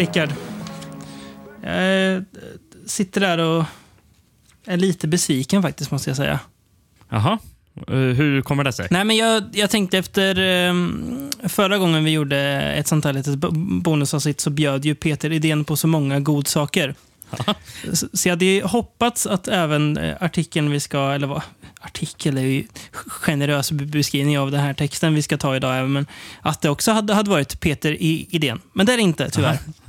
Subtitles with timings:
[0.00, 0.30] Rickard.
[1.62, 2.24] Jag
[2.86, 3.64] sitter där och
[4.66, 6.40] är lite besviken faktiskt, måste jag säga.
[7.08, 7.38] Jaha.
[7.88, 8.86] Eh, Hur kommer det sig?
[8.90, 10.38] Nej, men jag, jag tänkte efter
[10.68, 10.74] eh,
[11.48, 13.50] förra gången vi gjorde ett sånt här litet bo-
[13.80, 16.94] bonusavsnitt så bjöd ju Peter idén på så många godsaker.
[17.92, 21.42] Så, jag hade ju hoppats att även eh, artikeln vi ska, eller vad,
[21.80, 22.64] artikel är ju
[23.06, 26.06] generös be- beskrivning av den här texten vi ska ta idag, men
[26.42, 28.60] att det också hade, hade varit Peter i idén.
[28.72, 29.58] Men det är det inte, tyvärr.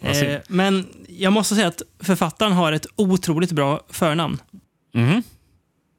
[0.00, 0.30] Vad synd.
[0.30, 4.38] Eh, men jag måste säga att författaren har ett otroligt bra förnamn.
[4.94, 5.22] Mhm.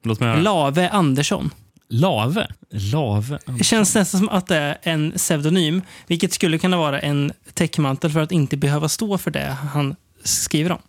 [0.03, 0.41] Låt mig höra.
[0.41, 1.49] Lave Andersson.
[1.89, 2.47] Lave?
[2.71, 3.39] Lave?
[3.45, 8.11] Det känns nästan som att det är en pseudonym, vilket skulle kunna vara en täckmantel
[8.11, 10.79] för att inte behöva stå för det han skriver om.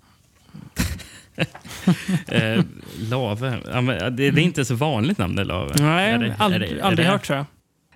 [2.28, 2.62] Eh,
[2.98, 3.60] lave?
[3.72, 5.74] Ja, det, är inte så vanligt namn, det Lave.
[5.78, 7.46] Nej, Är det- aldrig, är det- är aldrig hört tror jag.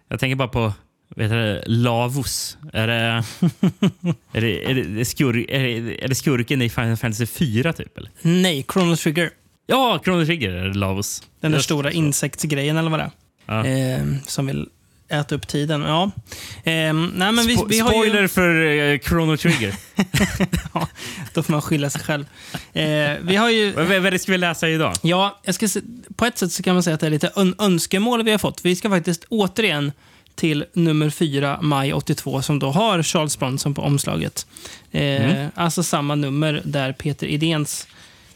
[0.09, 0.73] Jag tänker bara på
[1.17, 2.59] vet du, det, Lavos.
[2.73, 3.25] Är det,
[4.33, 7.99] är det, är det, skur, är det, är det skurken i Final Fantasy 4 typ?
[7.99, 8.11] Eller?
[8.23, 9.31] Nej, Chrono Trigger.
[9.67, 11.23] Ja, Chrono Trigger är det Lavos.
[11.41, 13.11] Den där stora insektsgrejen eller vad det
[13.47, 13.65] Ja.
[13.67, 13.99] är.
[13.99, 14.69] Eh, som vill
[15.09, 15.83] äta upp tiden.
[15.83, 16.03] Ja.
[16.65, 19.75] Eh, nej, men vi, Spo- vi har ju, Spoiler för eh, Chrono Trigger.
[20.75, 20.89] ja,
[21.35, 22.25] då får man skylla sig själv.
[22.73, 23.73] Eh, vi har ju...
[23.73, 24.93] vad, vad är det ska vi läsa idag?
[25.03, 25.81] Ja, jag ska se,
[26.17, 28.39] på ett sätt så kan man säga att det är lite ön önskemål vi har
[28.39, 28.65] fått.
[28.65, 29.93] Vi ska faktiskt återigen
[30.35, 34.47] till nummer 4, maj 82, som då har Charles Bronson på omslaget.
[34.93, 37.87] Eh, Alltså samma nummer där Peter Idéns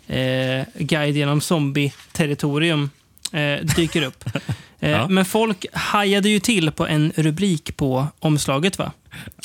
[0.07, 2.91] eh, guide genom zombie-territorium
[3.33, 4.25] eh, dyker upp.
[4.81, 5.09] Eh, Ja.
[5.09, 8.93] Men folk hajade ju till på en rubrik på omslaget, va?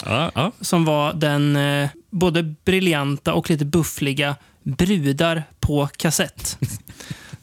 [0.06, 0.52] Ja, ja.
[0.62, 6.58] som var den eh, både briljanta och lite buffliga Brudar på kassett.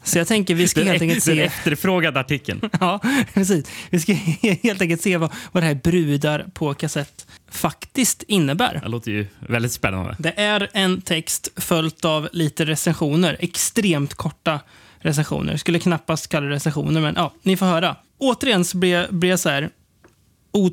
[0.03, 1.41] Så jag tänker vi ska Den, helt enkelt den se...
[1.43, 2.69] efterfrågade artikeln.
[2.79, 2.99] Ja,
[3.33, 3.65] precis.
[3.89, 4.13] Vi ska
[4.63, 8.79] helt enkelt se vad, vad det här Brudar på kassett faktiskt innebär.
[8.83, 10.15] Det låter ju väldigt spännande.
[10.19, 13.37] Det är en text följt av lite recensioner.
[13.39, 14.59] Extremt korta
[15.01, 15.57] recensioner.
[15.57, 17.95] Skulle knappast kalla det recensioner, men ja, ni får höra.
[18.17, 19.69] Återigen så blir jag, blir jag så här
[20.51, 20.69] o,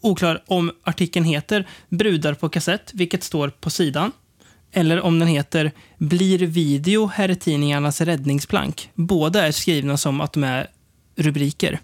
[0.00, 4.12] oklar om artikeln heter Brudar på kassett, vilket står på sidan.
[4.72, 8.90] Eller om den heter Blir video herrtidningarnas räddningsplank.
[8.94, 10.66] Båda är skrivna som att de är
[11.16, 11.80] rubriker.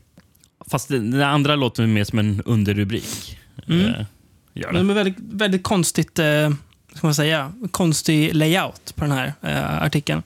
[0.71, 3.39] Fast det andra låter mer som en underrubrik.
[3.69, 3.87] Mm.
[3.87, 4.05] Eh,
[4.55, 4.79] gör Men det.
[4.79, 6.51] de är väldigt, väldigt konstigt, eh,
[6.99, 10.23] ska man säga, konstig layout på den här eh, artikeln.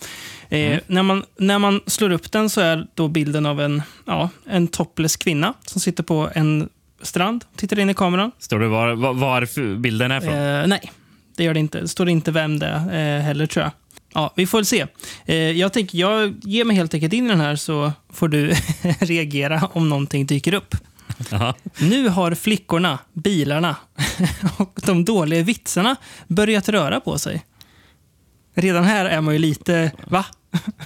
[0.49, 4.29] Eh, när, man, när man slår upp den så är då bilden av en, ja,
[4.47, 6.69] en topless kvinna som sitter på en
[7.03, 8.33] strand och tittar in i kameran.
[8.39, 10.35] Står det var, var, var bilden är från?
[10.35, 10.93] Eh, nej,
[11.37, 11.81] det gör det inte.
[11.81, 13.73] Det står inte vem det är eh, heller, tror jag.
[14.15, 14.87] Ja, vi får väl se.
[15.27, 18.55] Eh, jag tänker, jag ger mig helt enkelt in i den här så får du
[19.01, 20.75] reagera om någonting dyker upp.
[21.31, 21.55] Jaha.
[21.79, 23.77] Nu har flickorna, bilarna
[24.59, 25.97] och de dåliga vitsarna
[26.27, 27.45] börjat röra på sig.
[28.55, 30.25] Redan här är man ju lite, va?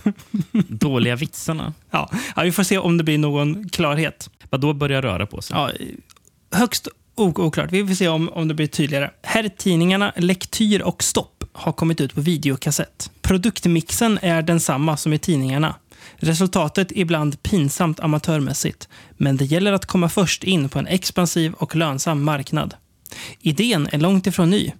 [0.68, 1.74] Dåliga vitsarna.
[1.90, 4.30] Ja, ja vi får se om det blir någon klarhet.
[4.50, 5.56] Vad då börjar röra på sig?
[5.56, 5.70] Ja,
[6.58, 7.72] högst ok- oklart.
[7.72, 9.10] Vi får se om, om det blir tydligare.
[9.22, 13.10] Herrtidningarna Lektyr och Stopp har kommit ut på videokassett.
[13.22, 15.74] Produktmixen är densamma som i tidningarna.
[16.16, 21.76] Resultatet ibland pinsamt amatörmässigt, men det gäller att komma först in på en expansiv och
[21.76, 22.74] lönsam marknad.
[23.40, 24.72] Idén är långt ifrån ny.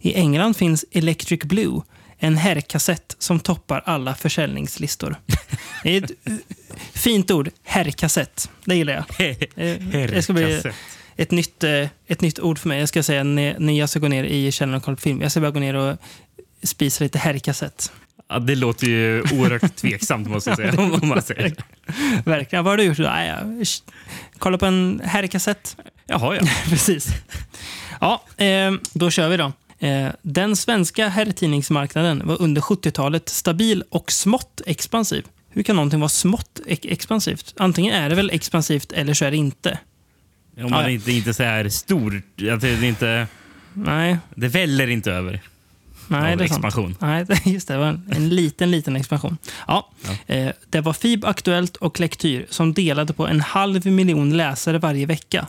[0.00, 1.80] I England finns Electric Blue,
[2.18, 5.16] en herrkassett som toppar alla försäljningslistor.
[5.82, 6.12] Det är ett
[6.92, 8.50] fint ord, herrkassett.
[8.64, 9.30] Det gillar jag.
[9.30, 10.74] Eh, Det ska bli Herrkassett.
[11.16, 12.80] ett nytt, eh, ett nytt ord för mig.
[12.80, 15.20] Jag ska säga när när jag ska gå ner i källaren och kolla på film.
[15.22, 15.96] Jag ska bara gå ner och
[16.62, 17.92] spisa lite herrkassett.
[18.28, 20.74] Ja, det låter ju oerhört tveksamt måste jag säga.
[20.80, 21.54] Om man säger.
[22.24, 22.64] Verkligen.
[22.64, 22.98] Vad har du gjort?
[22.98, 23.66] Nej, jag
[24.38, 25.76] kolla på en herrkassett.
[26.06, 26.42] Jaha, ja.
[26.68, 27.08] Precis.
[28.00, 29.52] Ja, eh, då kör vi då.
[29.86, 35.24] Eh, den svenska herrtidningsmarknaden var under 70-talet stabil och smått expansiv.
[35.50, 37.54] Hur kan någonting vara smått ex- expansivt?
[37.56, 39.78] Antingen är det väl expansivt eller så är det inte.
[40.56, 42.22] Om man Ja, inte, inte så här stor...
[42.52, 43.26] Att det, inte,
[43.72, 45.40] Nej, det väller inte över.
[46.08, 46.64] Nej det är sant.
[46.64, 46.96] expansion.
[46.98, 47.74] Nej, det- just det.
[47.74, 49.38] Det var en, en liten, liten expansion.
[49.66, 49.90] Ja,
[50.26, 55.06] Eh, det var FIB Aktuellt och Lektyr som delade på en halv miljon läsare varje
[55.06, 55.46] vecka.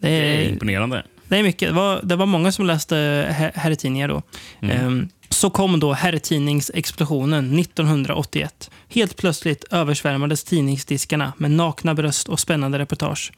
[0.00, 1.02] Det Det är är, imponerande.
[1.28, 1.68] det är mycket.
[1.68, 2.96] Det var, det var många som läste
[3.30, 4.22] her- herrtidningar då.
[4.62, 8.70] Ehm, så kom då herrtidningsexplosionen 1981.
[8.88, 13.32] Helt plötsligt översvärmades tidningsdiskarna med nakna bröst och spännande reportage.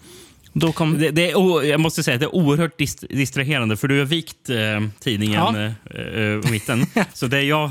[0.52, 0.98] Då kom...
[0.98, 4.04] Det, det är, jag måste säga att det är oerhört dist, distraherande för du har
[4.04, 4.56] vikt eh,
[5.00, 5.56] tidningen Ja.
[5.94, 6.86] eh, eh, på mitten.
[7.14, 7.70] så det jag,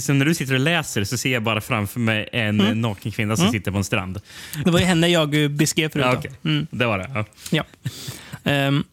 [0.00, 2.80] så när du sitter och läser så ser jag bara framför mig en Mm.
[2.80, 4.20] naken kvinna som sitter på en strand.
[4.64, 6.04] Det var ju henne jag eh, beskrev förut.
[6.06, 6.30] Ja, okej.
[6.44, 6.66] Mm.
[6.70, 7.10] Det var det.
[7.14, 7.24] Ja.
[7.50, 7.64] Ja.
[8.50, 8.84] Ehm,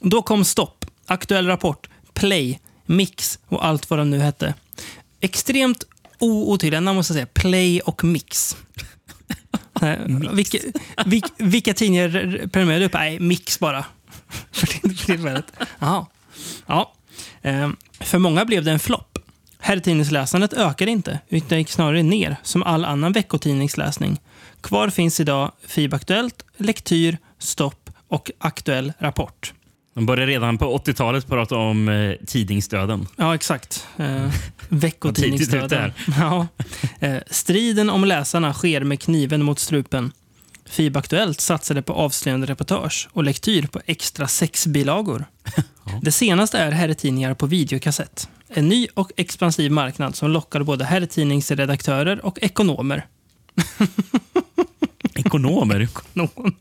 [0.00, 0.84] då kom stopp.
[1.06, 1.88] Aktuell rapport.
[2.14, 4.54] Play, Mix och allt vad de nu hette.
[5.20, 5.84] Extremt
[6.18, 7.26] otydliga namn måste jag säga.
[7.34, 8.56] Play och Mix.
[9.80, 9.98] Nej,
[10.32, 10.58] vilka,
[11.06, 12.08] vil, vilka tidningar
[12.48, 12.94] prenumererade du upp?
[12.94, 13.84] Nej, Mix bara.
[14.52, 14.66] för
[15.06, 15.52] tillfället.
[15.78, 16.06] Jaha.
[16.66, 16.92] Ja.
[17.42, 19.18] Ehm, för många blev det en flopp.
[19.58, 24.20] Herrtidningsläsandet ökade inte, utan gick snarare ner, som all annan veckotidningsläsning.
[24.60, 29.52] Kvar finns idag FIB Aktuellt, Lektyr, Stopp och Aktuell Rapport.
[29.98, 33.06] De började redan på 80-talet prata om eh, tidningsdöden.
[33.16, 33.86] Ja, exakt.
[33.96, 34.30] Eh,
[34.68, 35.92] veckotidningsdöden.
[36.18, 36.46] Ja.
[37.00, 40.12] Eh, striden om läsarna sker med kniven mot strupen.
[40.66, 45.24] FIB Aktuellt satsade på avslöjande reportage och lektyr på extra sexbilagor.
[46.02, 48.28] Det senaste är herrtidningar på videokassett.
[48.48, 53.06] En ny och expansiv marknad som lockar både herrtidningsredaktörer och ekonomer.
[55.14, 55.88] Ekonomer.
[56.12, 56.54] Någon.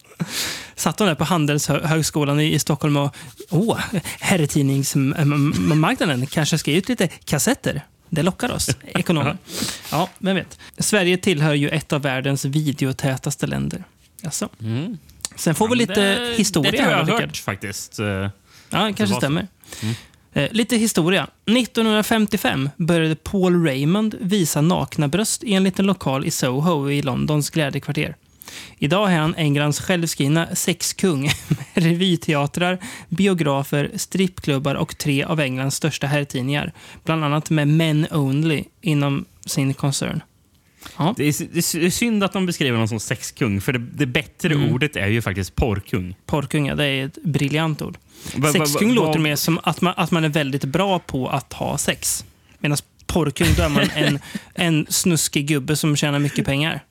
[0.77, 3.15] Satt de där på Handelshögskolan i, i Stockholm och
[3.49, 3.79] åh,
[4.19, 7.81] herrtidningsmarknaden kanske ska ge ut lite kassetter.
[8.09, 9.37] Det lockar oss, ekonomer.
[9.91, 10.59] Ja, vem vet.
[10.77, 13.83] Sverige tillhör ju ett av världens videotätaste länder.
[14.23, 14.49] Alltså.
[14.61, 14.97] Mm.
[15.35, 17.99] Sen får vi lite det, historia Det tror jag har hört faktiskt.
[17.99, 18.29] Eh,
[18.69, 19.47] Ja, det kanske stämmer.
[20.33, 21.27] Eh, lite historia.
[21.45, 27.49] 1955 började Paul Raymond visa nakna bröst i en liten lokal i Soho i Londons
[27.49, 28.15] glädjekvarter.
[28.79, 32.77] Idag är han Englands självskrivna sexkung med revyteatrar,
[33.09, 36.73] biografer, strippklubbar och tre av Englands största herrtidningar.
[37.03, 40.21] Bland annat med Men Only inom sin koncern.
[41.17, 41.47] Det är,
[41.79, 44.73] det är synd att de beskriver honom som sexkung, för det, det bättre Mm.
[44.73, 46.15] ordet är ju faktiskt porrkung.
[46.25, 47.97] Porrkung, ja, det är ett briljant ord.
[48.35, 50.99] Va- va- Sexkung va- låter vad- mer som att man, att man är väldigt bra
[50.99, 52.25] på att ha sex.
[52.59, 52.77] Medan
[53.07, 54.19] porrkung, då är man en,
[54.55, 56.83] en snuskig gubbe som tjänar mycket pengar.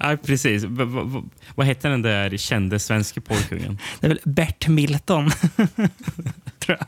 [0.00, 0.64] Ja, precis.
[0.64, 1.22] Va-
[1.54, 3.78] vad hette den där kände svenska porrkungen?
[4.00, 5.30] Det är väl Bert Milton.
[6.58, 6.86] Tror jag.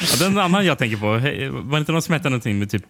[0.00, 2.84] Ja, den annan jag tänker på, var det inte någon som hette någonting med typ...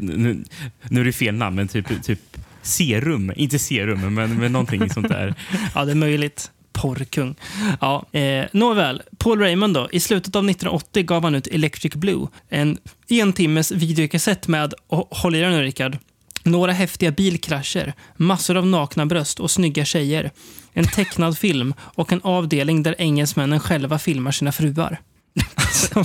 [0.00, 0.44] Nu,
[0.88, 2.20] nu är det fel namn, men typ, typ
[2.62, 3.32] serum.
[3.36, 5.34] Inte serum, men, men någonting sånt där.
[5.74, 6.50] Ja, det är möjligt.
[6.72, 7.34] Porrkung.
[7.80, 9.88] Ja, eh, nåväl, Paul Raymond då.
[9.92, 12.26] I slutet av 1980 gav han ut Electric Blue.
[12.48, 14.74] En en timmes videokassett med,
[15.10, 15.98] håll i dig nu Rickard,
[16.42, 20.30] några häftiga bilkrascher, massor av nakna bröst och snygga tjejer.
[20.72, 25.00] En tecknad film och en avdelning där engelsmännen själva filmar sina fruar.
[25.72, 26.04] Så-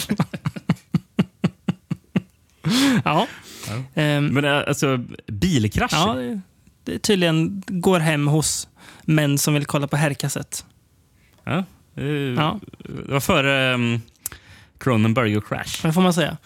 [3.04, 3.28] ja.
[3.94, 5.98] Ehm, Men eh, alltså, bilkrascher?
[5.98, 6.42] Ja, det,
[6.84, 8.68] det tydligen går hem hos
[9.04, 10.66] män som vill kolla på herrkassett.
[11.44, 11.64] Ja.
[11.98, 12.60] eh, Ja.
[13.08, 14.02] Det var före um,
[14.78, 15.82] Cronenberg och Crash.
[15.88, 16.38] Det får man säga.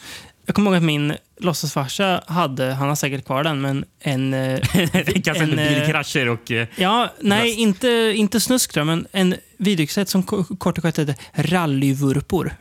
[0.45, 4.33] Jag kommer ihåg att min låtsasfarsa hade, han har säkert kvar den, men en...
[4.33, 4.59] eh,
[4.94, 6.51] En kassett en, eh, bilkrascher och...
[6.51, 7.59] eh, Ja, nej, Röst.
[7.59, 12.51] inte, inte snusk tror jag, men en videokassett som ko- kort och gott heter Rallyvurpor.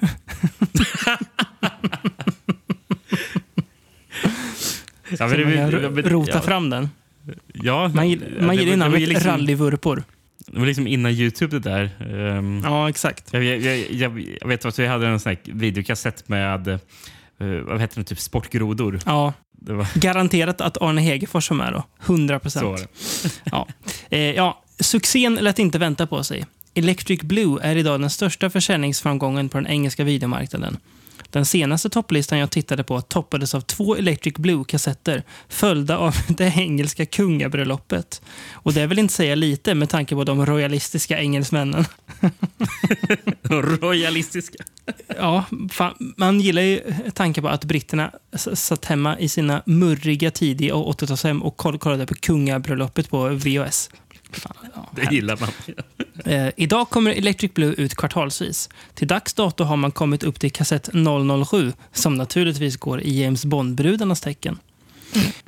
[5.10, 6.90] Ja, Så det- man rota ja, fram den.
[7.54, 10.02] Ja, Man, ja, gillar ju var namnet liksom- Rallyvurpor.
[10.46, 11.90] Det var liksom innan Youtube det där.
[12.38, 13.28] Ehm, Ja, exakt.
[13.32, 16.78] jag, jag, jag, jag, vet att vi hade en sån här videokassett med
[17.40, 19.00] eh, vad heter det, typ sportgrodor.
[19.06, 21.85] Ja, var garanterat att Arne Hegerfors var med då.
[22.06, 22.88] 100 procent.
[23.44, 23.69] Ja.
[24.11, 26.46] Eh, ja, succén lät inte vänta på sig.
[26.75, 30.77] Electric Blue är idag den största försäljningsframgången på den engelska videomarknaden.
[31.31, 37.06] Den senaste topplistan jag tittade på toppades av två Electric Blue-kassetter följda av det engelska
[37.06, 38.23] kungabröllopet.
[38.53, 41.85] Och det vill inte säga lite med tanke på de royalistiska engelsmännen.
[43.43, 44.65] Royalistiska.
[45.17, 46.81] Ja, fan, man gillar ju
[47.15, 48.13] tanken på att britterna
[48.55, 53.91] satt hemma i sina murriga tidiga 80-talshem och koll- kollade på kungabröllopet på VHS.
[54.32, 55.49] Fan, ja, Det gillar man.
[56.29, 58.69] Eh, idag kommer Electric Blue ut kvartalsvis.
[58.94, 60.89] Till dags dato har man kommit upp till kassett
[61.47, 64.58] 007 som naturligtvis går i James Bond-brudarnas tecken.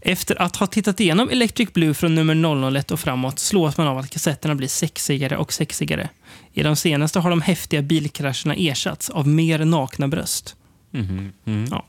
[0.03, 3.99] Efter att ha tittat igenom Electric Blue från nummer 001 och framåt slås man av
[3.99, 6.09] att kassetterna blir sexigare och sexigare.
[6.53, 10.57] I de senaste har de häftiga bilkrascherna ersatts av mer nakna bröst.
[10.91, 11.69] Mhm, mm.
[11.71, 11.87] Ja.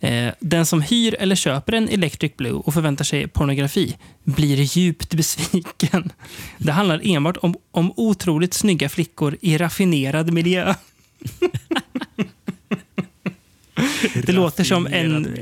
[0.00, 5.14] Eh, den som hyr eller köper en Electric Blue och förväntar sig pornografi blir djupt
[5.14, 6.12] besviken.
[6.58, 10.74] Det handlar enbart om, om otroligt snygga flickor i raffinerad miljö.
[14.26, 15.38] Det låter som en,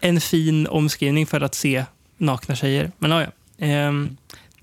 [0.00, 1.84] en fin omskrivning för att se
[2.18, 2.92] nakna tjejer.
[2.98, 3.28] Men ja, ja.
[3.58, 4.16] Ehm,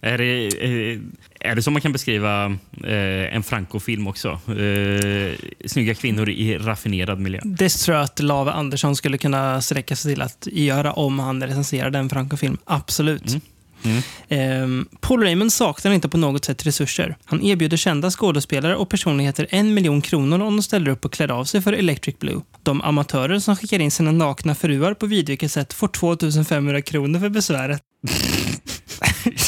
[0.04, 1.00] Är det, eh,
[1.40, 2.46] är det så man kan beskriva
[2.84, 4.30] eh, en Franco-film också?
[4.30, 7.40] Eh, snygga kvinnor i raffinerad miljö.
[7.44, 11.44] det tror jag att Lave Andersson skulle kunna sträcka sig till att göra om han
[11.44, 12.58] recenserade en Franco-film.
[12.66, 13.36] Absolut.
[13.84, 14.02] Mm.
[14.28, 17.16] Ehm, Paul Raymond saknar inte på något sätt resurser.
[17.26, 21.32] Han erbjuder kända skådespelare och personligheter en miljon kronor om de ställer upp och klär
[21.32, 22.42] av sig för Electric Blue.
[22.64, 27.82] De amatörer som skickar in sina nakna fruar på videokassett får 2500 kronor för besväret.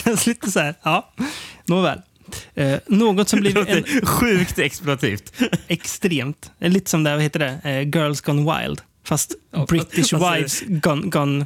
[0.05, 1.13] Känns lite så här, ja,
[1.65, 2.01] nåväl.
[2.53, 5.33] Eh, något som blivit en sjukt exploativt.
[5.67, 8.81] extremt, lite som det, vad heter det, eh, Girls Gone Wild.
[9.03, 11.45] Fast Ja, British säger Wives gone, gone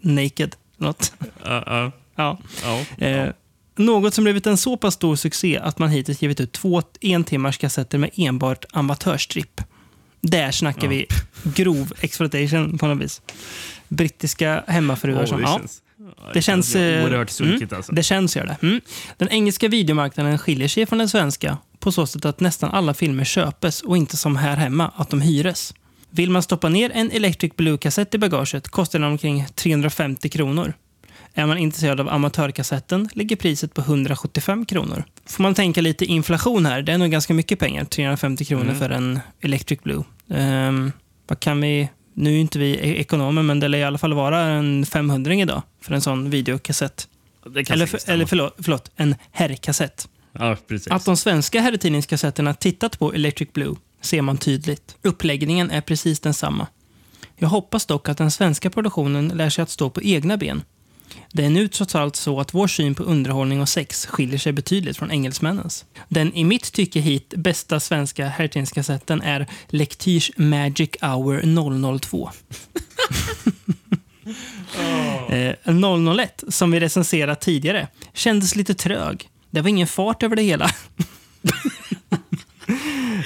[0.00, 0.56] Naked.
[0.76, 1.12] Något.
[1.44, 2.38] Ja, ja, Ja.
[2.98, 3.06] ja.
[3.06, 3.32] Eh,
[3.76, 7.24] något som blivit en så pass stor succé att man hittills givit ut två en
[7.24, 9.60] timmars kassetter med enbart amatörstripp.
[10.20, 11.06] Där snackar vi
[11.42, 13.22] grov exploitation på något vis.
[13.88, 15.40] Brittiska hemmafruar Åh, som...
[15.40, 15.82] Ja, känns,
[16.34, 16.74] det känns...
[16.76, 17.92] eh, oerhört sunkigt alltså.
[17.92, 18.56] det känns, gör det.
[18.62, 18.80] Mm.
[19.16, 23.24] Den engelska videomarknaden skiljer sig från den svenska på så sätt att nästan alla filmer
[23.24, 25.74] köpes och inte som här hemma, att de hyres.
[26.10, 30.72] Vill man stoppa ner en Electric Blue-kassett i bagaget kostar den omkring 350 kronor.
[31.34, 35.04] Är man intresserad av amatörkassetten ligger priset på 175 kronor.
[35.26, 37.84] Får man tänka lite inflation här, det är nog ganska mycket pengar.
[37.84, 38.78] 350 kronor Mm.
[38.78, 40.04] för en Electric Blue.
[40.30, 40.92] Ehm,
[41.28, 41.88] vad kan vi...
[42.14, 45.34] Nu är inte vi e- ekonomer, men det lär i alla fall vara en 500
[45.34, 47.08] idag för en sån videokassett.
[47.70, 50.08] Eller, för, eller förlåt, förlåt, en herrkassett.
[50.32, 50.56] Ja.
[50.90, 54.96] Att de svenska herrtidningskassetterna tittat på Electric Blue ser man tydligt.
[55.02, 56.66] Uppläggningen är precis densamma.
[57.36, 60.62] Jag hoppas dock att den svenska produktionen lär sig att stå på egna ben.
[61.32, 64.52] Det är nu trots allt så att vår syn på underhållning och sex skiljer sig
[64.52, 65.84] betydligt från engelsmännens.
[66.08, 72.30] Den i mitt tycke hit bästa svenska herrtidningskassetten är Lektyrs Magic Hour 002.
[75.28, 75.54] Eh,
[76.16, 79.28] 001, som vi recenserat tidigare, kändes lite trög.
[79.50, 80.70] Det var ingen fart över det hela.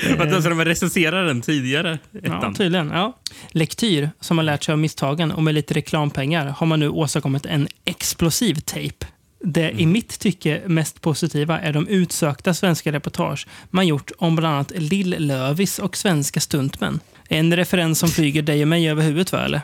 [0.42, 1.99] Så de recenserade den tidigare?
[2.11, 2.54] Ja, Ettan?
[2.54, 2.88] tydligen.
[2.90, 3.18] Ja.
[3.49, 7.46] Lektyr, som har lärt sig av misstagen och med lite reklampengar har man nu åstadkommit
[7.46, 9.06] en explosiv tape.
[9.40, 14.54] Det i mitt tycke mest positiva är de utsökta svenska reportage man gjort om bland
[14.54, 17.00] annat Lill-Lövis och svenska stuntmän.
[17.28, 19.44] En referens som flyger dig och mig över huvudet, va?
[19.44, 19.61] Eller?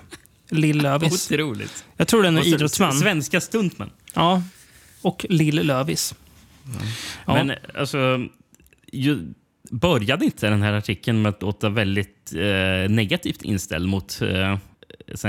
[0.51, 1.33] Lill-Lövis.
[1.33, 1.85] Otroligt.
[1.97, 2.93] Jag tror den är idrottsman.
[2.93, 3.91] Svenska stuntmän.
[4.15, 4.43] Ja.
[5.03, 6.15] Och Lill-Lövis.
[7.27, 7.35] Ja.
[7.35, 8.27] Men alltså,
[8.93, 9.33] ju,
[9.71, 14.59] började inte den här artikeln med att låta väldigt eh, negativt inställd mot eh,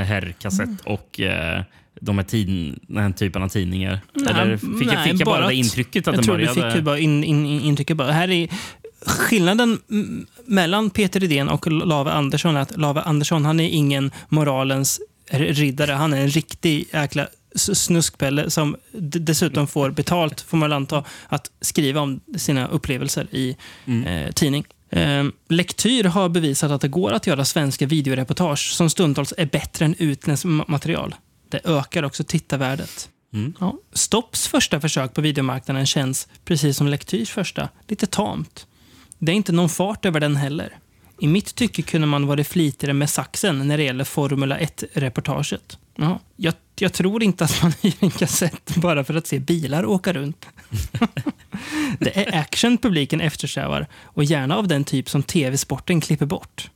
[0.04, 0.78] herrkassett Mm.
[0.86, 1.64] och eh,
[2.02, 4.00] de här tid, den här typen av tidningar?
[4.14, 6.24] Nej, Eller fick, jag- nej, fick jag bara, bara det att- intrycket att jag den
[6.24, 6.68] tror började...
[6.68, 7.98] du fick bara in, in, in, intrycket.
[7.98, 8.12] Bara.
[8.12, 8.48] Här är
[9.06, 9.80] skillnaden
[10.46, 15.92] mellan Peter Rydén och Lave Andersson är att Lave Andersson han är ingen moralens riddare.
[15.92, 21.52] Han är en riktig jäkla snuskpelle som dessutom får betalt, får man väl anta, att
[21.62, 24.04] skriva om sina upplevelser i Mm.
[24.08, 24.66] eh, tidning.
[24.90, 29.86] Eh, Lektyr har bevisat att det går att göra svenska videoreportage som stundtals är bättre
[29.86, 31.16] än utländskt ma- material.
[31.50, 33.10] Det ökar också tittarvärdet.
[33.34, 33.54] Mm.
[33.60, 33.74] Ja.
[33.94, 38.68] Stopps första försök på videomarknaden känns, precis som Lektyrs första, lite tamt.
[39.20, 40.78] Det är inte någon fart över den heller.
[41.22, 45.78] I mitt tycke kunde man varit flitigare med saxen när det gäller Formula 1-reportaget.
[45.96, 46.20] Ja.
[46.36, 50.14] Jag, jag tror inte att man hyr en kassett bara för att se bilar åka
[50.14, 50.46] runt.
[52.00, 56.70] det är action publiken eftersträvar och gärna av den typ som tv-sporten klipper bort.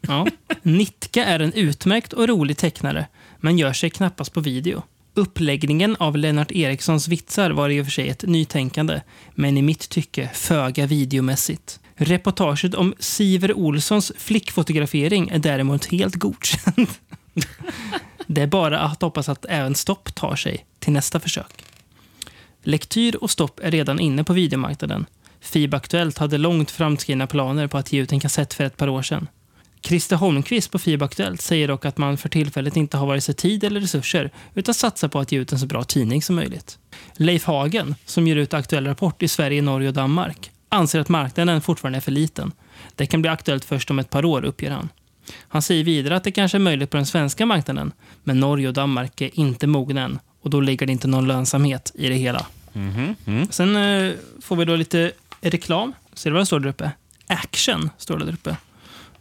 [0.00, 0.26] Ja.
[0.62, 3.06] Nitka är en utmärkt och rolig tecknare,
[3.40, 4.82] men gör sig knappast på video.
[5.14, 9.00] Uppläggningen av Lennart Erikssons vitsar var i och för sig ett nytänkande,
[9.34, 11.80] men i mitt tycke föga videomässigt.
[11.98, 16.88] Reportaget om Siver Olssons flickfotografering är däremot helt godkänd.
[18.26, 21.64] Det är bara att hoppas att även Stopp tar sig till nästa försök.
[22.62, 25.06] Lektyr och Stopp är redan inne på videomarknaden.
[25.40, 28.88] FIB Aktuellt hade långt framskridna planer på att ge ut en kassett för ett par
[28.88, 29.28] år sedan.
[29.82, 33.34] Christer Holmqvist på FIB Aktuellt säger dock att man för tillfället inte har vare sig
[33.34, 36.78] tid eller resurser utan satsar på att ge ut en så bra tidning som möjligt.
[37.16, 41.60] Leif Hagen, som ger ut Aktuell Rapport i Sverige, Norge och Danmark, anser att marknaden
[41.60, 42.52] fortfarande är för liten.
[42.94, 44.88] Det kan bli aktuellt först om ett par år, uppger han.
[45.48, 47.92] Han säger vidare att det kanske är möjligt på den svenska marknaden,
[48.24, 51.92] men Norge och Danmark är inte mogna än och då ligger det inte någon lönsamhet
[51.94, 52.46] i det hela.
[52.74, 53.46] Mm.
[53.50, 55.92] Sen eh, får vi då lite reklam.
[56.14, 56.90] Ser du vad det står där uppe?
[57.26, 58.56] Action står det där uppe.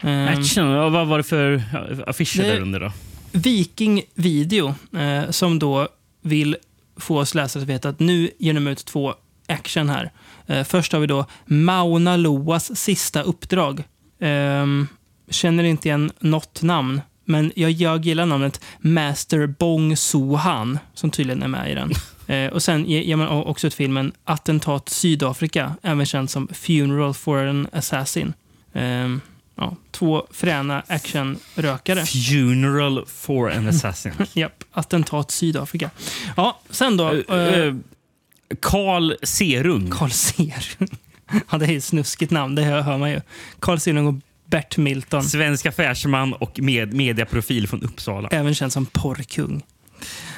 [0.02, 1.64] Ehm, Action, ja, vad var det för
[2.08, 2.92] affischer Det- där under då?
[3.32, 5.88] Viking Video eh, som då
[6.22, 6.58] vill
[6.98, 9.14] få oss läsare att veta att nu ger de ut två
[9.48, 10.12] action här.
[10.48, 13.84] Eh, först har vi då Mauna Loas sista uppdrag.
[14.20, 14.88] Ehm,
[15.30, 21.44] känner inte igen något namn, men jag, jag gillar namnet Master Bong Soo-Han som tydligen
[21.44, 21.92] är med i den.
[22.28, 27.14] Eh, och sen ge- ger man också ut filmen Attentat Sydafrika, även känd som Funeral
[27.14, 28.34] for an Assassin.
[28.74, 29.22] Ehm,
[29.56, 32.06] ja, två fräna actionrökare.
[32.06, 34.12] Funeral for an assassin.
[34.34, 35.90] Japp, attentat Sydafrika.
[36.38, 37.10] Ja, sen då.
[37.14, 37.76] Eh, eh,
[38.62, 39.92] Carl Serung.
[39.92, 40.90] Carl Serung.
[41.52, 43.22] Ja, det är ett snuskigt namn, det hör man ju.
[43.60, 44.14] Carl Serung och
[44.46, 45.24] Bert Milton.
[45.24, 48.30] Svensk affärsman och med, mediaprofil från Uppsala.
[48.32, 49.64] Även känd som porrkung.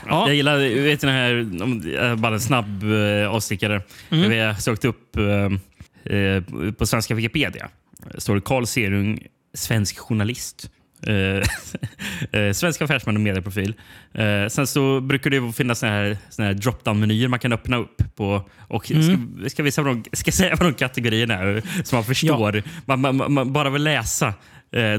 [0.07, 0.27] Ja.
[0.27, 3.81] Jag gillar vet du, den här, eh, bara en snabb eh, avstickare.
[4.09, 4.29] Mm.
[4.29, 6.43] Vi har sökt upp eh, eh,
[6.77, 7.69] på svenska Wikipedia.
[8.17, 9.19] står det Carl Serung,
[9.53, 10.69] svensk journalist.
[11.03, 11.43] Eh,
[12.41, 13.73] eh, svensk affärsman och medieprofil.
[14.13, 18.01] Eh, sen så brukar det finnas såna här, såna här drop-down-menyer man kan öppna upp.
[18.15, 18.49] på.
[18.59, 19.37] Och Mm.
[19.39, 22.63] ska, ska, vi säga vad de, ska säga vad de kategorierna är så man förstår.
[22.85, 24.33] Man, man, man, man bara vill läsa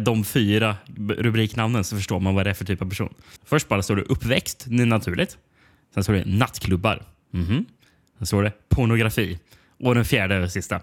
[0.01, 0.77] de fyra
[1.19, 3.15] rubriknamnen så förstår man vad det är för typ av person.
[3.45, 5.37] Först bara står det uppväxt, naturligt.
[5.95, 7.03] Sen står det nattklubbar.
[7.33, 7.65] Mhm.
[8.19, 9.39] Sen står det pornografi.
[9.81, 10.81] Och den fjärde och sista,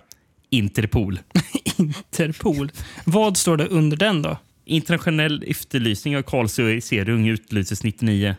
[0.49, 1.19] Interpol.
[1.77, 2.71] Interpol.
[3.05, 4.37] Vad står det under den då?
[4.65, 8.35] Internationell efterlysning av Carl Serung utlyses 99.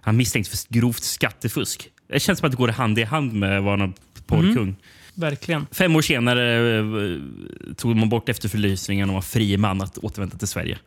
[0.00, 1.88] Han misstänks för grovt skattefusk.
[2.08, 3.94] Det känns som att det går hand i hand med vara någon
[4.26, 4.76] porrkung.
[5.14, 5.66] Verkligen.
[5.72, 10.48] Fem år senare eh, tog man bort efterförlysningen och var fri man att återvända till
[10.48, 10.78] Sverige.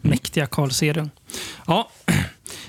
[0.00, 1.10] Mäktiga Carl Serung.
[1.66, 1.90] Ja,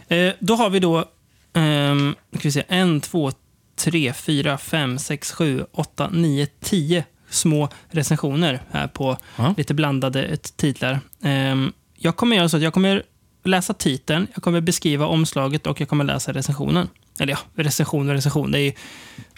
[0.08, 1.06] eh, då har vi då
[1.54, 3.32] ehm, ska vi se, en, två,
[3.76, 9.54] tre, fyra, fem, sex, sju, åtta, nio, tio små recensioner här på Ja.
[9.58, 11.00] lite blandade titlar.
[11.24, 13.04] Ehm, jag kommer göra så att jag kommer
[13.44, 16.90] läsa titeln, jag kommer beskriva omslaget och jag kommer läsa recensionen.
[17.20, 18.52] Eller ja, recension och recension.
[18.52, 18.72] Det är ju,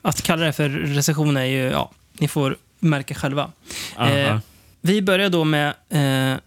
[0.01, 3.51] att kalla det för recension är ju, ja, ni får märka själva.
[3.99, 4.37] Eh,
[4.81, 6.39] vi börjar då med eh,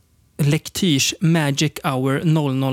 [0.47, 2.21] Lektyrs Magic Hour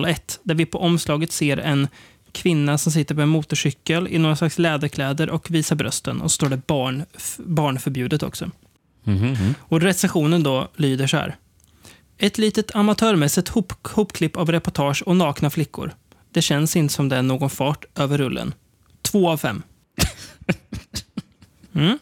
[0.05, 1.87] 001, där vi på omslaget ser en
[2.31, 6.21] kvinna som sitter på en motorcykel i några slags läderkläder och visar brösten.
[6.21, 7.03] Och så står det barn,
[7.37, 8.49] barnförbjudet också.
[9.07, 9.55] Mhm.
[9.59, 11.35] Och recensionen då lyder så här.
[12.17, 15.91] Ett litet amatörmässigt hop hopklipp av reportage och nakna flickor.
[16.33, 18.53] Det känns inte som det är någon fart över rullen.
[19.01, 19.63] Två av fem.
[21.75, 21.99] Mm.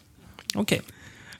[0.55, 0.81] Okej.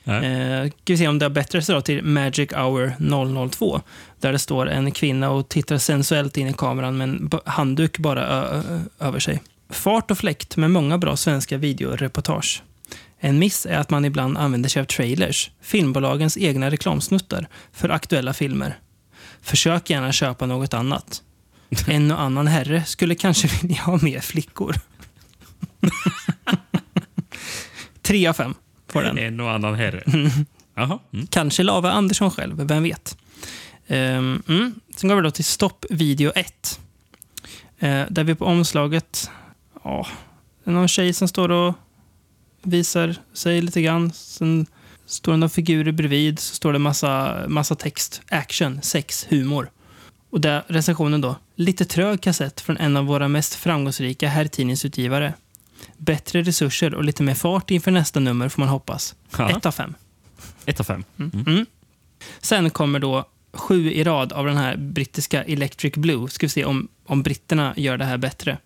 [0.04, 0.22] Ja.
[0.24, 3.82] Eh, ska vi se om det har bättre resultat till Magic Hour 002.
[4.20, 8.24] Där det står en kvinna och tittar sensuellt in i kameran med en handduk bara
[9.00, 9.42] över sig.
[9.70, 12.64] Fart och fläkt med många bra svenska videoreportage.
[13.26, 18.34] En miss är att man ibland använder sig av trailers, filmbolagens egna reklamsnuttar, för aktuella
[18.34, 18.80] filmer.
[19.42, 21.24] Försök gärna köpa något annat.
[21.88, 24.76] En och annan herre skulle kanske vilja ha mer flickor.
[28.02, 28.54] Tre av fem
[28.88, 29.18] får den.
[29.18, 30.04] En och annan herre.
[30.76, 31.00] Jaha.
[31.14, 31.28] Mm.
[31.28, 33.18] Kanske Lava Andersson själv, vem vet?
[33.88, 34.76] Ehm, mm.
[34.96, 36.80] Sen går vi då till stopp video 1.
[37.84, 39.30] Uh, där vi på omslaget...
[39.84, 40.08] Ja,
[40.64, 41.76] är någon tjej som står och
[42.66, 44.12] visar sig lite grann.
[44.14, 44.66] Sen
[45.06, 46.40] står det några figurer bredvid.
[46.40, 48.22] Så står det massa, massa text.
[48.30, 49.70] Action, sex, humor.
[50.30, 51.36] Och där recensionen då.
[51.56, 55.34] Lite trög kassett från en av våra mest framgångsrika herrtidningsutgivare.
[55.98, 59.16] Bättre resurser och lite mer fart inför nästa nummer får man hoppas.
[59.38, 59.50] Ja.
[59.50, 59.94] Ett av fem.
[60.66, 61.04] Ett av fem.
[61.18, 61.66] Mm.
[62.42, 66.30] Sen kommer då sju i rad av den här brittiska Electric Blue.
[66.30, 68.58] Ska vi se om, om britterna gör det här bättre.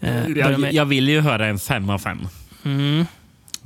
[0.00, 2.28] Eh, Jag, med, jag vill ju höra en fem av fem.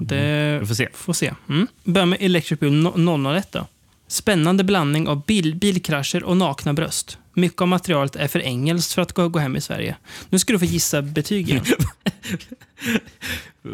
[0.00, 0.88] Mm, det Vi får se.
[0.92, 1.32] får se.
[1.48, 1.66] Mm.
[1.84, 3.66] Börjar med Electric Blue no- 001 då.
[4.08, 7.18] Spännande blandning av bil, bilkrascher och nakna bröst.
[7.34, 9.96] Mycket av materialet är för engelskt för att gå, gå hem i Sverige.
[10.30, 11.64] Nu ska du få gissa betygen.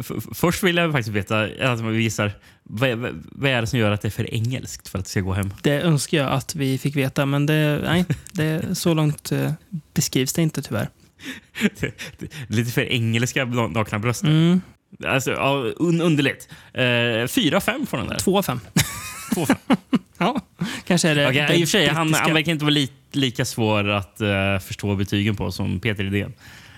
[0.00, 2.98] F- f- Först vill jag faktiskt veta, att man gissar, vad,
[3.32, 5.32] vad, är det som gör att det är för engelskt för att det ska gå
[5.32, 5.52] hem?
[5.62, 9.52] Det önskar jag att vi fick veta, men det, nej, det, så långt eh,
[9.94, 10.88] beskrivs det inte tyvärr.
[12.48, 14.22] Lite för engelska na- nakna bröst.
[14.22, 14.60] Mm,
[15.04, 16.48] Alltså, ja, un, underligt.
[16.72, 18.18] Eh, fyra, fem får den där.
[18.18, 18.60] två fem.
[19.34, 19.56] Två, fem.
[20.18, 20.40] Ja,
[20.86, 21.30] kanske är det.
[21.30, 24.58] Det I och för sig, han, han verkar inte vara li, lika svår att eh,
[24.66, 26.32] förstå betygen på som Peter Idén.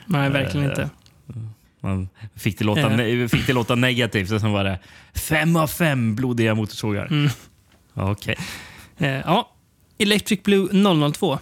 [0.07, 0.90] Nej, verkligen Eh, inte.
[1.81, 2.90] Man fick det låta, Eh.
[2.90, 4.78] ne- fick det låta negativt och sen var det
[5.14, 7.07] fem av fem blodiga motorsågar.
[7.07, 7.31] Mm.
[7.94, 8.37] Okej.
[8.98, 9.50] Eh, ja.
[9.98, 10.68] Electric Blue
[11.12, 11.38] 002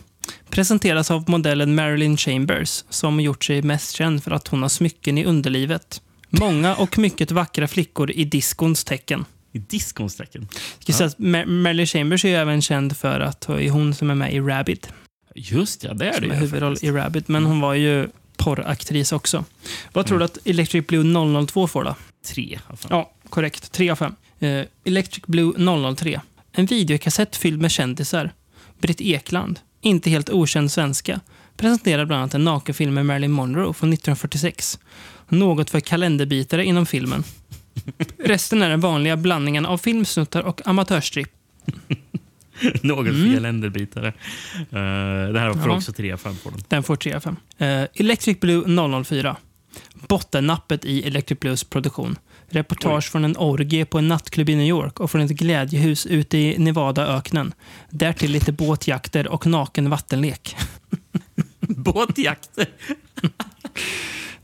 [0.50, 5.18] presenteras av modellen Marilyn Chambers som gjort sig mest känd för att hon har smycken
[5.18, 6.02] i underlivet.
[6.40, 9.24] Många och mycket vackra flickor i diskons tecken.
[9.52, 10.48] I diskonsträcken.
[10.78, 13.94] Ska säga att Mar- Marilyn Chambers är ju även känd för att det är hon
[13.94, 14.86] som är med i Rabid.
[15.34, 16.92] Just ja, det är det Som är huvudroll faktiskt.
[16.94, 17.24] i Rabid.
[17.26, 19.44] Men hon var ju porraktris också.
[19.92, 21.94] Vad tror du att Electric Blue 002 får då?
[22.26, 22.58] Tre.
[22.66, 22.88] av fem.
[22.92, 23.72] Ja, korrekt.
[23.72, 24.14] 3 av 5.
[24.38, 25.52] Eh, Electric Blue
[25.96, 26.20] 003.
[26.52, 28.32] En videokassett fylld med kändisar.
[28.80, 31.20] Britt Ekland, inte helt okänd svenska,
[31.56, 34.78] presenterar bland annat en nakenfilm med Marilyn Monroe från 1946.
[35.28, 37.24] Något för kalenderbitare inom filmen.
[38.18, 41.30] Resten är den vanliga blandningen av filmsnuttar och amatörstripp.
[42.82, 43.32] Något Mm.
[43.34, 44.06] fel änderbitare.
[44.06, 44.12] Uh,
[45.32, 45.76] det här får Jaha.
[45.76, 46.60] också 3 av 5 på den.
[46.68, 47.36] Den får 3 av 5.
[47.58, 48.64] Eh, Electric Blue
[49.04, 49.36] 004.
[50.08, 52.18] Bottennappet i Electric Blues produktion.
[52.48, 53.10] Reportage Oj.
[53.10, 56.58] från en orgie på en nattklubb i New York och från ett glädjehus ute i
[56.58, 57.52] Nevadaöknen.
[57.90, 60.56] Därtill lite båtjakter och naken vattenlek.
[61.60, 62.66] Båtjakter.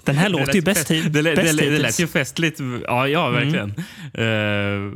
[0.05, 1.83] Den här låter ju bäst, fest- hit- det, lät- bäst det, det hittills.
[1.83, 2.61] lät ju festligt.
[2.87, 3.71] Ja, ja verkligen.
[4.15, 4.93] Eh,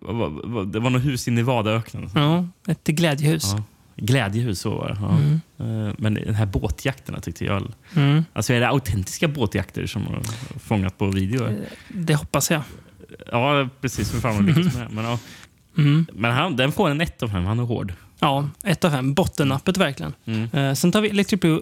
[0.00, 2.10] vad- vad- det var något hus i Nevadaöknen.
[2.14, 3.52] Ja, ett glädjehus.
[3.56, 3.62] Ja.
[3.96, 4.96] Glädjehus, så var det.
[5.00, 5.18] Ja.
[5.18, 5.88] Mm.
[5.88, 7.72] Eh, Men den här båtjakterna tyckte jag...
[7.96, 8.24] Mm.
[8.32, 10.20] Alltså är det autentiska båtjakter som har
[10.58, 11.48] fångat på video?
[11.88, 12.62] Det hoppas jag.
[13.32, 14.10] Ja, precis.
[14.10, 14.92] För fan vad lyckas med.
[14.92, 15.18] Men, ja.
[15.78, 16.06] Mm.
[16.12, 17.44] Men han, den får en 1 av 5.
[17.44, 17.92] Han är hård.
[18.20, 19.14] Ja, ett av fem.
[19.14, 20.12] Bottennappet verkligen.
[20.24, 20.48] Mm.
[20.52, 21.60] Eh, sen tar vi Electric Blue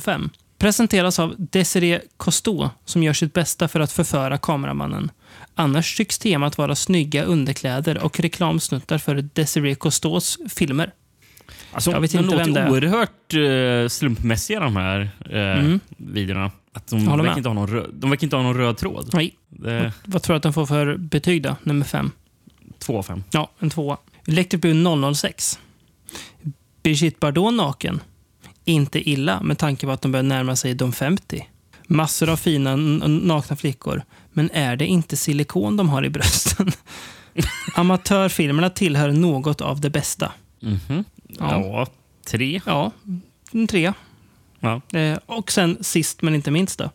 [0.00, 0.30] 005.
[0.58, 5.10] Presenteras av Desiree Cousteau som gör sitt bästa för att förföra kameramannen.
[5.54, 10.92] Annars tycks temat vara snygga underkläder och reklamsnuttar för Desiree Cousteaus filmer.
[11.72, 12.70] Alltså, Jag vet de inte låter det är.
[12.70, 15.00] oerhört uh, slumpmässiga de här
[15.32, 15.80] uh, Mm.
[15.96, 16.50] videorna.
[16.72, 17.36] Att de, verkar med.
[17.36, 19.10] inte ha någon röd, de verkar inte ha någon röd tråd.
[19.12, 19.34] Nej.
[19.48, 21.56] Det, Vad tror du att den får för betyg då?
[21.62, 22.10] Nummer fem.
[22.78, 23.22] 2 av 5.
[23.30, 23.96] Ja, en tvåa.
[24.26, 25.58] Electric Blue 006.
[26.82, 28.00] Brigitte Bardot naken.
[28.68, 31.48] Inte illa med tanke på att de börjar närma sig de 50.
[31.86, 34.02] Massor av fina nakna flickor.
[34.32, 36.72] Men är det inte silikon de har i brösten?
[37.74, 40.32] Amatörfilmerna tillhör något av det bästa.
[40.60, 41.04] Mhm.
[41.28, 41.60] Ja.
[41.60, 41.86] Ja,
[42.26, 42.60] 3.
[42.66, 42.90] Ja,
[43.52, 43.94] en trea.
[44.60, 44.80] Ja.
[44.98, 46.90] Eh, och sen sist men inte minst då.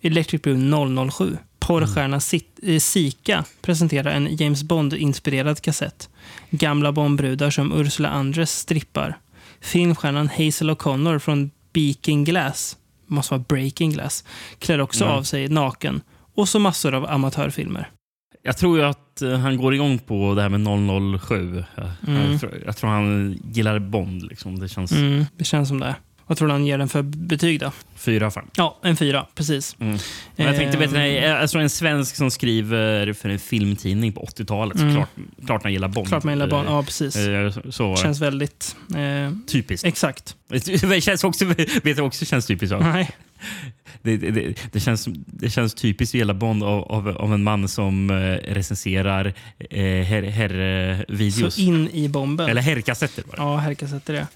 [0.00, 1.38] Electric Blue 007.
[1.58, 6.08] Porrstjärnan Sit- eh, Sika presenterar en James Bond-inspirerad kassett.
[6.50, 9.18] Gamla Bondbrudar som Ursula Andress strippar.
[9.64, 14.24] Filmstjärnan Hazel O'Connor från Beaking Glass, måste vara Breaking Glass,
[14.58, 15.10] klär också Ja.
[15.10, 16.00] av sig naken.
[16.34, 17.88] Och så massor av amatörfilmer.
[18.42, 21.64] Jag tror ju att eh, han går igång på det här med 007.
[21.74, 22.30] Jag, Mm.
[22.32, 24.22] jag, tror, jag tror han gillar Bond.
[24.22, 24.58] Liksom.
[24.58, 25.94] Det känns Mm, det känns som det.
[26.26, 27.72] Vad tror du han ger den för betyg då?
[27.96, 28.44] 4 av 5.
[28.56, 29.76] Ja, en fyra, precis.
[29.80, 29.98] Mm.
[30.36, 34.20] Men jag tänkte, vet Ehm, ni, alltså en svensk som skriver för en filmtidning på
[34.26, 34.94] 80-talet, så Mm.
[34.94, 35.08] klart,
[35.46, 36.08] klart han gillar Bond.
[36.08, 36.68] Klart man gillar Bond.
[36.68, 37.16] Eh, Ja, precis.
[37.16, 37.96] eh, så-.
[37.96, 38.76] Känns väldigt...
[38.96, 39.86] Eh, Typiskt.
[39.86, 40.36] exakt.
[40.48, 42.72] Det känns också, vet du också känns typiskt?
[42.72, 42.92] Ja.
[42.92, 43.10] Nej.
[44.02, 48.10] Det, det, det, känns, det känns typiskt gilla Bond av, av, av en man som
[48.10, 48.14] eh,
[48.54, 49.26] recenserar
[49.70, 51.54] eh, herr- herrvideos.
[51.54, 52.48] Så in i bomben.
[52.48, 53.24] Eller herrkassetter.
[53.36, 54.26] Ja, herrkassetter det.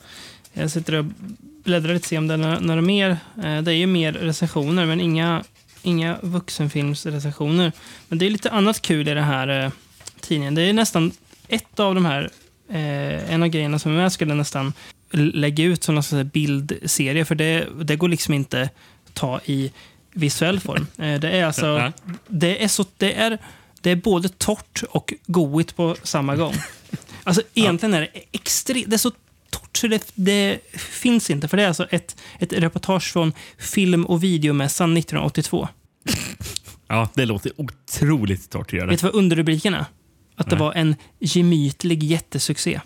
[0.52, 1.04] Jag sitter och
[1.64, 3.10] bläddrar lite och ser om det är några, mer.
[3.36, 5.44] Eh, det är ju mer recensioner, men inga,
[5.82, 7.72] inga vuxenfilmsrecensioner.
[8.08, 9.70] Men det är lite annat kul i den här eh,
[10.20, 10.54] tidningen.
[10.54, 11.12] Det är nästan
[11.48, 12.30] ett av de här,
[12.68, 14.72] eh, en av grejerna som jag skulle nästan
[15.10, 19.72] lägga ut som slags bildserie, för det, det går liksom inte att ta i
[20.12, 20.86] visuell form.
[21.20, 21.92] Det är alltså,
[22.26, 23.38] det är så, det är,
[23.80, 26.54] det är både torrt och goigt på samma gång.
[27.24, 29.12] Alltså egentligen är det extremt, det är så
[29.50, 31.48] torrt det, det finns inte.
[31.48, 35.68] För det är alltså ett, ett reportage från film och videomässan 1982.
[36.90, 38.72] Ja, det låter otroligt torrt.
[38.72, 39.84] Vet du vad underrubriken är?
[40.36, 40.64] Att det Nej.
[40.64, 42.80] var en gemytlig jättesuccé.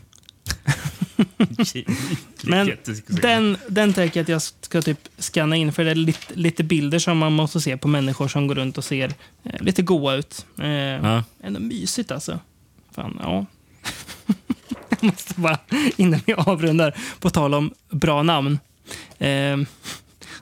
[2.45, 2.71] Men
[3.07, 6.65] Den, den tänker jag att jag ska typ scanna in för det är lite, lite
[6.65, 9.13] bilder som man måste se på människor som går runt och ser
[9.45, 10.47] eh, lite goa ut.
[10.59, 11.25] Eh, Ja.
[11.43, 12.39] Ändå mysigt alltså.
[12.95, 13.47] Fan, ja.
[15.03, 15.59] jag måste bara,
[15.97, 18.59] innan vi avrundar, på tal om bra namn.
[19.19, 19.57] Eh,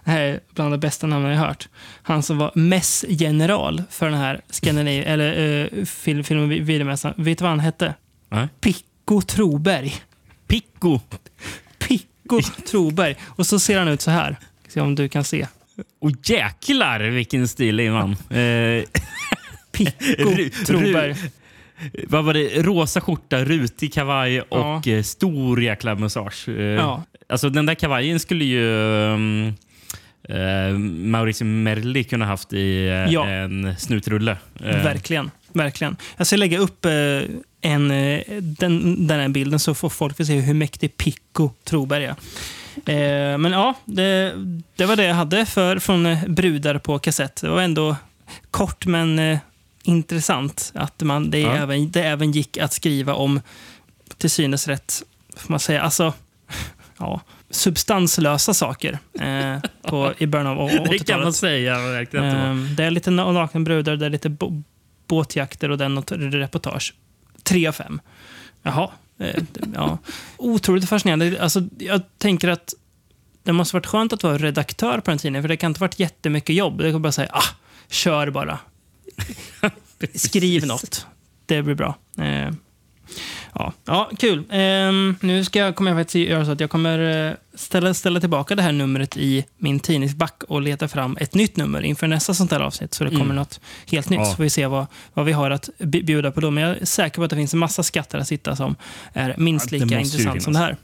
[0.04, 1.68] det här är bland de bästa namnen jag har hört.
[2.02, 7.14] Han som var mässgeneral för den här Scandinavian, eller eh, film, och videomässan.
[7.16, 7.94] Vet du vad han hette?
[8.28, 8.48] Nej.
[8.60, 9.94] Picco Troberg.
[10.46, 11.00] Picco.
[11.78, 13.16] Picco Troberg.
[13.26, 14.36] Och så ser han ut så här.
[14.68, 15.46] Se om du kan se.
[16.00, 18.10] Och jäklar vilken stilig man.
[18.10, 18.84] Eh,
[19.72, 21.16] Picco Ru- Troberg.
[22.08, 22.62] Vad var det?
[22.62, 24.92] Rosa skjorta, rutig kavaj och Ja.
[24.92, 26.48] eh, stor jäkla mustasch.
[26.48, 27.02] Eh, Ja.
[27.28, 29.46] Alltså den där kavajen skulle ju um,
[30.30, 33.26] uh, Mauricio Merli kunna haft i eh, Ja.
[33.28, 34.36] en snutrulle.
[34.60, 35.30] Eh, Verkligen.
[35.52, 35.96] Verkligen.
[36.16, 36.84] Jag ska lägga upp
[37.62, 37.88] en,
[38.40, 43.38] den, den här bilden så får folk se hur mäktig Picco Troberg är.
[43.38, 44.34] Men ja, det,
[44.76, 47.36] det var det jag hade för, från brudar på kassett.
[47.40, 47.96] Det var ändå
[48.50, 49.38] kort men
[49.82, 51.56] intressant att man, det, Ja.
[51.56, 53.40] även, det även gick att skriva om
[54.18, 55.02] till synes rätt,
[55.36, 56.12] får man säga, alltså
[56.98, 61.36] ja, substanslösa saker eh, på, i början av Det kan man 80-talet.
[61.36, 61.78] säga.
[61.78, 62.24] Verkligen.
[62.26, 64.36] Ehm, det är lite na- nakna brudar, det är lite
[65.06, 66.94] båtjakter och den och reportage.
[67.42, 68.00] Tre av fem.
[68.62, 68.90] Jaha.
[69.18, 69.42] Eh,
[69.74, 69.98] ja.
[70.36, 71.42] Otroligt fascinerande.
[71.42, 72.74] Alltså, jag tänker att
[73.42, 75.84] det måste varit skönt att vara redaktör på den tidningen, för det kan inte ha
[75.86, 76.78] varit jättemycket jobb.
[76.78, 77.44] Det kan bara säga, ah,
[77.88, 78.58] kör bara.
[80.14, 81.06] Skriv något.
[81.46, 81.96] Det blir bra.
[82.18, 82.50] Eh,
[83.54, 84.44] Ja, ja kul.
[84.50, 88.20] Ehm, nu ska jag, kommer jag faktiskt göra så att jag kommer eh, ställa, ställa
[88.20, 92.34] tillbaka det här numret i min tidningsback och leta fram ett nytt nummer inför nästa
[92.34, 92.94] sånt här avsnitt.
[92.94, 93.36] Så det kommer Mm.
[93.36, 94.18] något helt nytt.
[94.20, 94.24] Ja.
[94.24, 96.50] Så får vi se vad, vad vi har att bjuda på då.
[96.50, 98.76] Men jag är säker på att det finns en massa skatter att hitta som
[99.12, 100.76] är minst Ja, lika ju intressant som det här.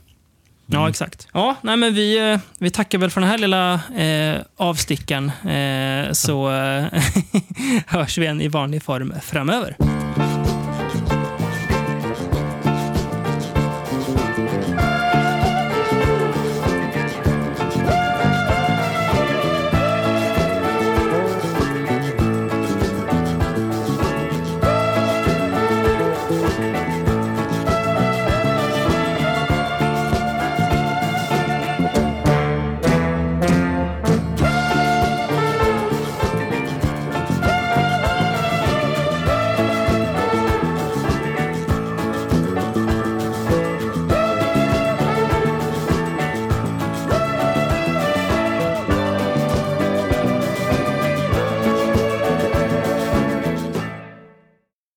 [0.69, 1.27] Ja, exakt.
[1.33, 5.31] Ja, nej, men vi, eh, vi tackar väl för den här lilla eh, avstickaren.
[5.47, 6.85] Eh, så eh,
[7.87, 9.96] hörs vi igen i vanlig form framöver.